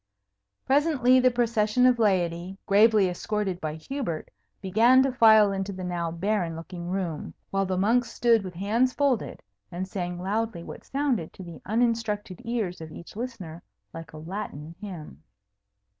Presently 0.65 1.19
the 1.19 1.29
procession 1.29 1.85
of 1.85 1.99
laity, 1.99 2.57
gravely 2.65 3.07
escorted 3.07 3.61
by 3.61 3.75
Hubert, 3.75 4.31
began 4.59 5.03
to 5.03 5.11
file 5.11 5.51
into 5.51 5.71
the 5.71 5.83
now 5.83 6.09
barren 6.09 6.55
looking 6.55 6.89
room, 6.89 7.35
while 7.51 7.67
the 7.67 7.77
monks 7.77 8.09
stood 8.11 8.43
with 8.43 8.55
hands 8.55 8.93
folded, 8.93 9.43
and 9.71 9.87
sang 9.87 10.17
loudly 10.19 10.63
what 10.63 10.83
sounded 10.83 11.31
to 11.33 11.43
the 11.43 11.61
uninstructed 11.67 12.41
ears 12.45 12.81
of 12.81 12.91
each 12.91 13.15
listener 13.15 13.61
like 13.93 14.11
a 14.11 14.17
Latin 14.17 14.73
hymn. 14.81 15.21